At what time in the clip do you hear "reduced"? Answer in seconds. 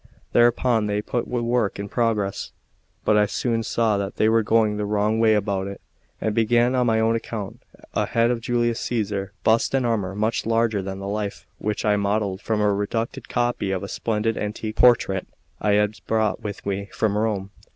12.73-13.29